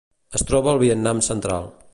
[0.39, 1.73] Es troba al Vietnam central.